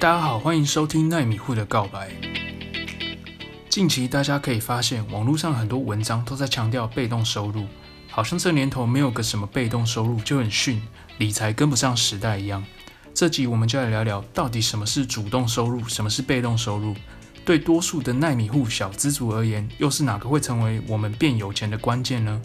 [0.00, 2.10] 大家好，欢迎收听奈米户的告白。
[3.68, 7.66] 近期大家可以发现，网络上很多文章都在强调被动收入，
[8.08, 10.80] 好像这年头没有个什么被动收入就很逊，
[11.18, 12.64] 理财跟不上时代一样。
[13.12, 16.94] 这集我们就来聊聊，到底什么是主动收入，什么是被动收入？
[17.44, 22.40] 对多数的奈米户小资族而言，又是哪个会成为我们变有钱的关键呢？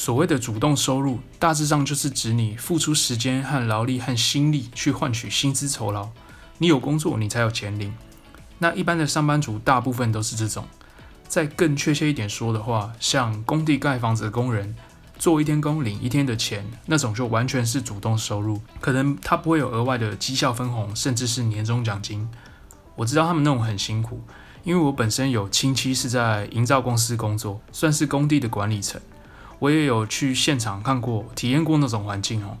[0.00, 6.08] 所谓的主动收入，大致上就是指你付出时间和劳力和心力去换取薪资酬劳。
[6.56, 7.92] 你有工作，你才有钱领。
[8.60, 10.64] 那一般的上班族大部分都是这种。
[11.28, 14.74] 再更确切一点说的话，像工地盖房子的工人，
[15.18, 18.58] 做一天工领一天的钱，那种就完全是主动收入。
[18.80, 22.26] 可能他不会有额外的绩效分红，甚至是年终奖金。
[22.96, 24.22] 我知道他们那种很辛苦，
[24.64, 28.98] 因为我本身有亲戚是在营造公司工作，算是工地的管理层。
[29.60, 32.58] 我也有去现场看过，体验过那种环境哦。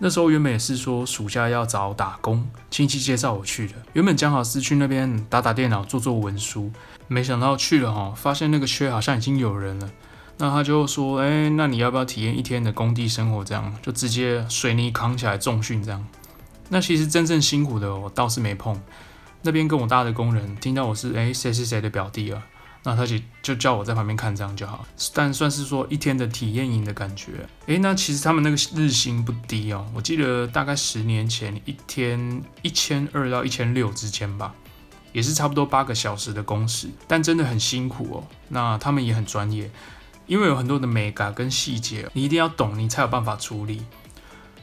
[0.00, 3.74] 那时候原本也是说暑假要找打工，亲戚介绍我去的。
[3.92, 6.72] 原本讲好是去那边打打电脑、做做文书，
[7.06, 9.90] 没想到去了哈，发现那个缺好像已经有人了。
[10.38, 13.44] 那他就说：“哎，那你要不要体验一天的工地生活？
[13.44, 16.02] 这样就直接水泥扛起来重训这样。”
[16.70, 18.80] 那其实真正辛苦的我倒是没碰。
[19.42, 22.42] 那边跟我搭的工人听到我是哎谁谁谁的表弟啊。
[22.82, 27.46] 那他就就叫我在旁边看这样就好，但算是说一天的体验营的感觉。
[27.66, 34.54] 诶，那其实他们那个日薪不低哦，我记得大概十年前一天一千二到一千六之间吧，
[35.12, 38.24] 也是差不多八个小时的工时，但真的很辛苦哦。
[38.48, 39.70] 那他们也很专业，
[40.26, 43.82] 因为有很多的美感跟细节，你一定要懂，你才有办法处理。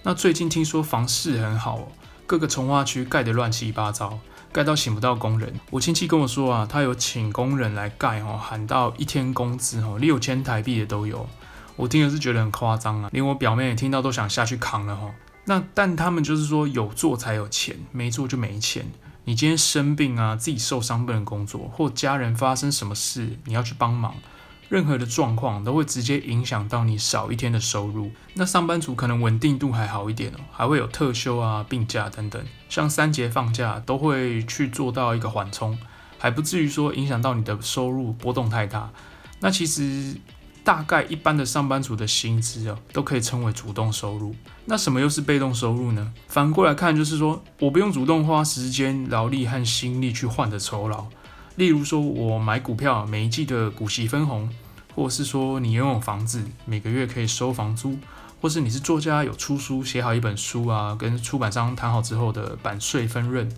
[0.01, 1.87] 那最近听说房市很好哦，
[2.25, 4.17] 各个从化区盖得乱七八糟。
[4.57, 11.29] 盖到请不到工人，我亲戚跟我说啊，他有请工人来盖吼，喊到一天工资吼六千台币的都有，
[11.75, 15.11] 我听的是觉得很夸张啊，连我表妹也听到都想下去扛了吼。
[15.45, 18.87] 那但他们就是说有做才有钱，没做就没钱。
[19.25, 24.15] 你今天生病啊，自己受伤不能工作，或家人发生什么事，你要去帮忙。
[24.69, 28.11] 任何的状况都会直接影响到你少一天的收入。
[28.33, 35.77] 那上班族可能稳定度还好一点哦，还会有特休啊、病假等等，像三节放假都会去做到一个缓冲，
[36.17, 38.89] 还不至于说影响到你的收入波动太大。
[39.39, 40.15] 那其实
[40.63, 44.35] 大概一般的上班族的薪资哦，都可以称为主动收入。
[44.65, 46.11] 那什么又是被动收入呢？
[46.27, 51.05] 反过来看，就是说我不用主动花时间、劳力和心力去换的酬劳。
[51.57, 54.47] 例如说，我买股票，每一季的股息分红，
[54.93, 57.97] 或者是说你拥有房子，每个月可以收房租，
[58.39, 63.51] 或是你是作家，有出书，写好一本书啊，跟出版商谈好之后的版税分润，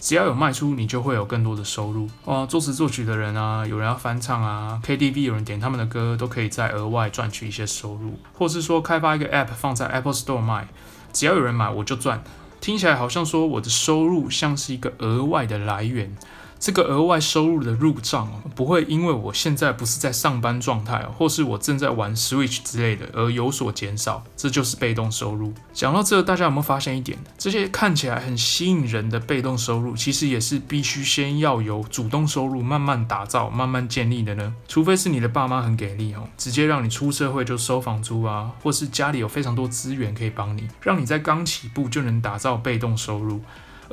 [0.00, 2.10] 只要有卖出，你就会有更多的收入。
[2.24, 8.18] 哦，作词作曲的人啊，有人要翻唱啊，KTV 有人点他们的歌，都可以再额外赚取一些收入。
[8.32, 10.66] 或是说开发一个 App 放在 Apple Store 卖，
[11.12, 12.24] 只要有人买我就赚。
[12.60, 16.16] 听起来好像说我的收入像是一个额外的来源。
[16.64, 25.52] 这个额外收入的入账不会因为我现在不是在上班状态，或是我正在玩 Switch 之类的而有所减少，这就是被动收入。
[25.74, 27.18] 讲到这，大家有没有发现一点？
[27.36, 34.54] 这些看起来很吸引人的被动收入，其实也是必须先要由主动收入慢慢打造、慢慢建立的呢？
[34.66, 43.42] 除非是你的爸妈很给力哦，直接让你出社会就收房租啊，或是家里有非常多资源可以帮你，让你在刚起步就能打造被动收入。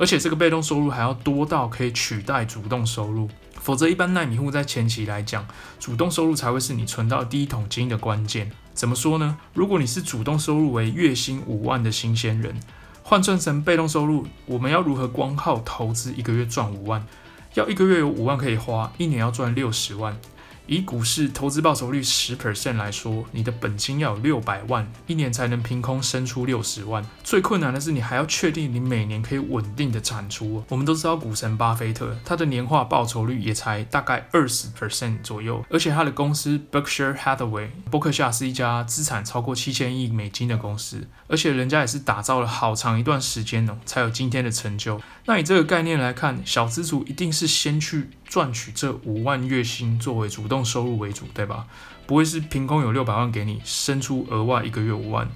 [0.02, 3.28] 而且这个被动收入还要多到可以取代主动收入，
[3.60, 5.46] 否则一般耐米户在前期来讲，
[5.78, 8.50] 主动收入才会是你存到第一桶金的关键。
[8.74, 9.38] 怎么说呢？
[9.54, 12.58] 如果你是主动收入为月薪五万的新鲜人，
[13.04, 17.06] 换算成被动收入，我们要如何光靠投资一个月赚五万？
[17.54, 20.18] 要一个月有五万可以花，一年要赚六十万。
[20.66, 27.04] 以股市投资报酬率十 percent 来说，你的本金要有六百万，一年才能凭空生出六十万。
[27.24, 30.64] 最困难的是，你还要确定你每年可以稳定的产出。
[30.68, 45.00] 我们都知道股神巴菲特，他的年化报酬率也才大概二十 percent 左右，而且他的公司 Berkshire Hathaway 伯克夏是一家资产超过七千亿美金的公司，而且人家也是打造了好长一段时间呢，才有今天的成就。
[45.26, 51.66] 那以这个概念来看，小资族一定是先去赚取这五万月薪作为主动收入为主，对吧？
[52.06, 55.28] 不会是凭空有六百万给你生出额外一个月五万。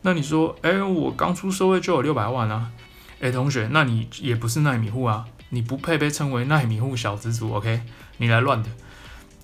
[0.00, 2.72] 那你说，哎，我刚出社会就有六百万啊？
[3.20, 7.82] 哎，同学，那你也不是耐米户啊，你不配被称为耐米户小资族，OK？
[8.16, 8.68] 你来乱的。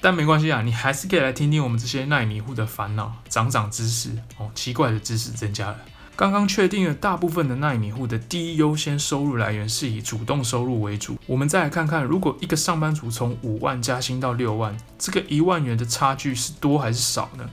[0.01, 5.79] 但没关系啊，你还是可以来听听我们这些耐米户的烦恼，长长知识哦，奇怪的知识增加了。
[6.19, 11.17] 刚刚确定了，大部分的奈米户的第一优先收入来源是以主动收入为主。
[11.29, 17.49] 我们再来看看，如果一个上班族从五万加薪到六万，这个一万元的差距是多还是少呢？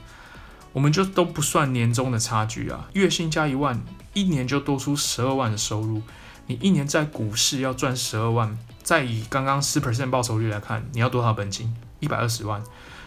[0.72, 3.80] 我们就都不算年终的差距啊，月薪加一万，
[4.14, 6.02] 一年就多出十二万的收入。
[6.48, 11.72] 你一年在股市要赚十二万，再以刚刚十 percent 报酬率来看，你要多少本金？
[12.00, 12.60] 一百二十万。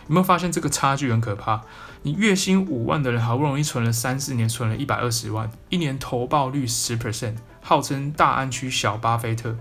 [0.09, 1.61] 有没有发现这个差距很可怕？
[2.01, 9.55] 你月薪五万的人，好不容易存了三四年，存了一百二十万，一年投报率十 percent，号称大安区小巴菲特。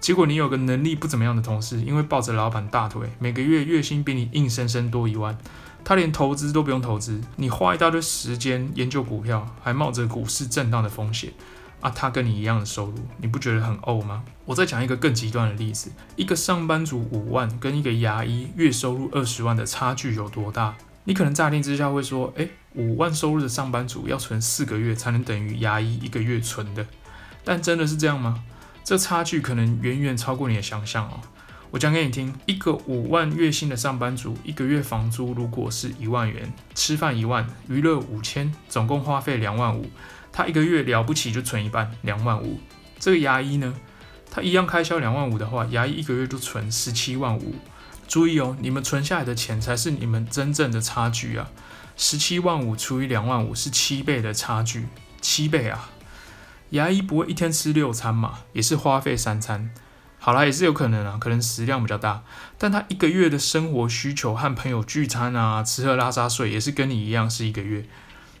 [0.00, 5.38] 结果你有个能力不怎么样的同事，因为抱着老板大腿，每个月月薪比你硬生生多一万，
[5.82, 11.32] 他连投资都不用投资，你花一大堆时间研究股票，还冒着股市震荡的风险。
[11.80, 14.24] 啊，他跟你一样的收入，你不觉得很呕吗？
[14.44, 20.74] 我再讲一个更极端的例子，一个上班族五万跟一个牙医月收入二十万的差距有多大？
[21.04, 26.86] 你可能乍听之下会说，诶，五万收入的上班族要存四个月才能等于牙医一个月存的，
[27.44, 28.42] 但真的是这样吗？
[28.82, 31.20] 这差距可能远远超过你的想象哦。
[31.70, 39.90] 我讲给你听，一个五万月薪的上班族，一个月房租如果是一万元，吃饭一万，娱乐五千，总共花费两万五。
[40.36, 42.58] 他一个月了不起就存一半，两万五。
[42.98, 43.72] 这个牙医呢，
[44.28, 47.54] 他一样开销两万五的话，牙医一个月就存十七万五。
[48.08, 51.48] 注意哦，你们存下来的钱才是你们真正的差距啊！
[51.96, 54.88] 十七万五除以两万五是七倍的差距，
[55.20, 55.88] 七倍啊！
[56.70, 59.70] 牙医不会一天吃六餐嘛，也是花费三餐。
[60.18, 62.24] 好啦，也是有可能啊，可能食量比较大，
[62.58, 67.84] 但他一个月的生活需求和朋友聚餐啊，吃喝拉撒睡也是跟你一样是一个月。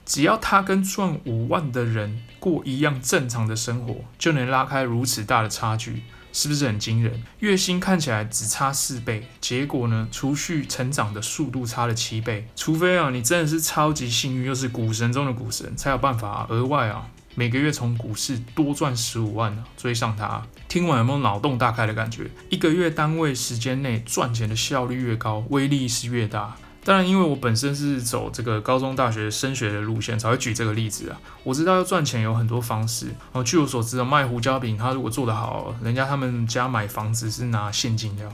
[0.04, 6.02] 只要他跟赚五万的人过一样正常的生活，就能拉开如此大的差距，
[6.32, 7.22] 是不是很惊人？
[7.38, 12.46] 月薪看起来只差四倍，结果呢，储蓄成长的速度差了七倍。
[12.54, 20.46] 除非啊，你真的是超级幸运，又是股神中的股神，才有办法额外啊，每个月从股市多赚十五万啊，追上他。
[20.68, 22.30] 听完有没有脑洞大开的感觉？
[22.50, 26.56] 一个月单位时间内赚钱的效率越高，威力是越大。
[26.84, 31.18] 当然，因为我本身是走这个高中、大学升学的路线，才会举这个例子啊。
[31.42, 33.06] 我知道要赚钱有很多方式。
[33.32, 38.30] 哦，据我所知的卖胡椒饼，他如果做得好，人家他们家买房子是拿现金的。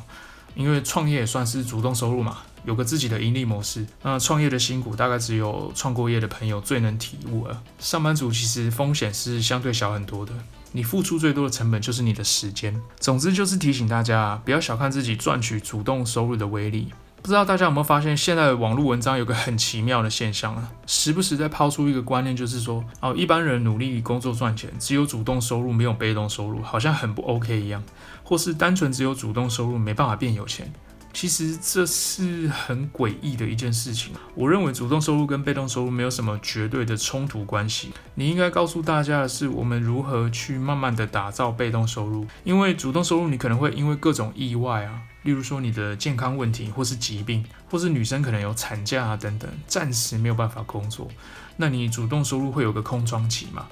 [0.57, 3.87] 因为创业也算是主动收入嘛，有个自己的盈利模式。
[4.03, 7.63] 那创业的辛苦，大概只有创过业的朋友最能体悟了。
[7.79, 10.33] 上班族其实风险是相对小很多的，
[10.73, 12.83] 你付出最多的成本就是你的时间。
[12.99, 16.89] 总之就是提醒大家，不要小看自己赚取主动收入的威力。
[17.23, 27.83] 不知道大家有没有发现，现在的网络文章有个很奇妙的现象啊，时不时在抛出一个观念，就是说，哦，一般人努力工作赚钱，只有主动收入没有被动收入，好像很不 OK 一样，
[28.25, 30.73] 或是单纯只有主动收入没办法变有钱。
[31.13, 34.15] 其实这是很诡异的一件事情。
[34.37, 37.91] 我认为主动收入跟被动收入没有什么绝对的冲突关系。
[38.15, 42.25] 你应该告诉大家的是，我们如何去慢慢的打造被动收入。
[42.45, 51.09] 因为主动收入你可能会因为各种意外啊，例如说你的健康问题，或是疾病，或是女生可能有产假啊等等，暂时没有办法工作，
[51.57, 53.69] 那你主动收入会有个空窗期吗？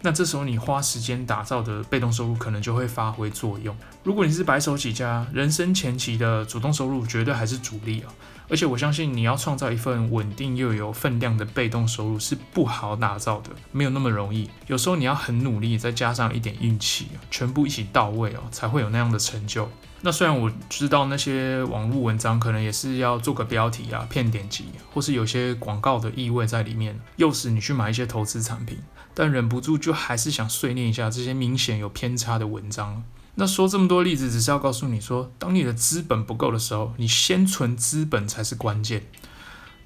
[0.00, 3.76] 那这时候你花时间打造的被动收入可能就会发挥作用。
[4.04, 8.12] 如果你是白手起家，人生前期的主动收入绝对还是主力啊。
[8.50, 14.48] 而且我相信你要创造一份稳定又有分量的被动收入是不好打造的，没有那么容易。
[14.68, 19.68] 有时候你要很努力，再加上一点运气，全部一起到位哦，才会有那样的成就。
[20.00, 28.78] 那虽然我知道那些网络文章可能也是要做个标题啊，骗点击，或是有些广告的意味在里面，诱使你去买一些投资产品。
[29.18, 33.02] 但忍不住就还是想碎念一下这些明显有偏差的文章。
[33.34, 39.02] 那说这么多例子，只是要告诉你说，当你的资本不够的时候，你先存资本才是关键。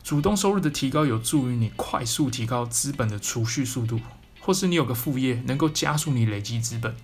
[0.05, 3.99] 主动收入的提高有助于你快速提高资本的储蓄速度，
[4.39, 6.95] 或是你有个副业能够加速你累积资本。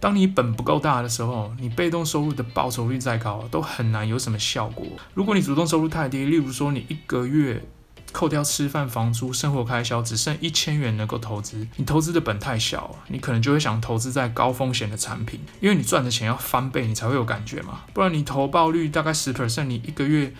[0.00, 4.86] 当你本不够大的时候，你被动收入的报酬率再高，都很难有什么效果。
[5.12, 7.62] 如果你主动收入太低，例如说你一个月。
[8.14, 11.66] 扣掉吃饭、房租、生活开销，只剩一千元能够投资。
[11.74, 17.80] 你投资的本太小，你可能就会想投资在高风险的产品，因为你赚的钱要翻倍，你才会有感觉嘛。
[17.92, 20.32] 不然你投报率大概十 percent，你一个月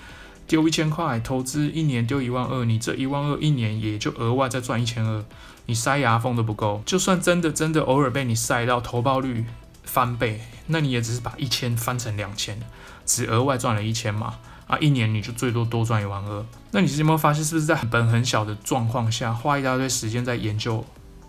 [0.47, 5.25] 丢一千块，投资一年丢一万二，你这一万二一年也就额外再赚一千二，
[5.67, 6.81] 你塞牙缝都不够。
[6.87, 9.45] 就算真的真的偶尔被你塞到投报率
[9.83, 12.61] 翻倍，那你也只是把一千翻成两千，
[13.05, 14.37] 只额外赚了一千嘛。
[14.67, 20.85] 啊，一年你就最多多赚一万二，那你是有没有发现，是不是在本很小的状况下，花一大堆时间在研究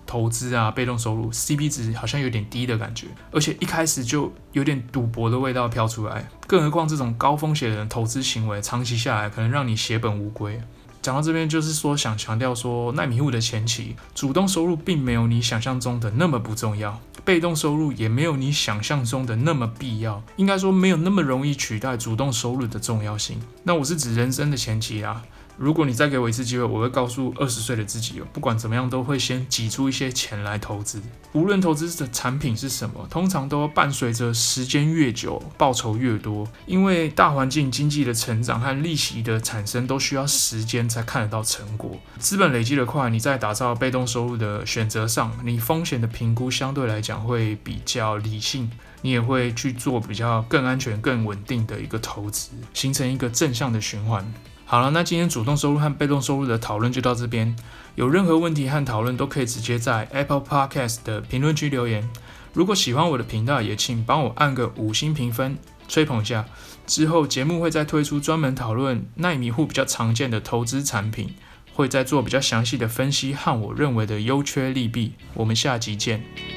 [0.06, 6.30] 投资啊、被动收入，CP 值好像有点低的感觉，而且一开始就有点赌博的味道飘出来。
[6.48, 10.62] 更何况这种高风险的投资行为，长期下来可能让你血本无归。
[11.06, 23.40] 讲到这边，就是说想强调说，奈米户的前期主动收入并没有你想象中的那么不重要，被动收入也没有你想象中的那么必要，应该说没有那么容易取代主动收入的重要性。
[23.62, 25.22] 那我是指人生的前期啊，
[25.58, 31.02] 如果你再给我一次机会，我会告诉二十岁的自己，不管怎么样都会先挤出一些钱来投资。
[31.32, 36.48] 无论投资的产品是什么，通常都伴随着时间越久，报酬越多。
[36.66, 41.98] 因为大环境经济的成长和利息的产生都需要时间才看得到成果。
[42.20, 48.70] 资本累积的快，你在打造被动收入的选择上，你风险的评估相对来讲会比较理性，
[49.02, 54.26] 你也会去做比较更安全、更稳定的一个投资，形成一个正向的循环。
[54.68, 57.56] 好了，那今天主动收入和被动收入的讨论就到这边。
[57.94, 62.10] 有任何问题和讨论都可以直接在 Apple Podcast 的评论区留言。
[62.52, 65.58] 如果喜欢我的频道，也请帮我按个五星评分，
[65.88, 66.46] 吹捧一下。
[66.88, 71.36] 之后节目会再推出专门讨论奈米户比较常见的投资产品，
[71.74, 75.14] 会再做比较详细的分析和我认为的优缺利弊。
[75.36, 76.55] 我们下集见。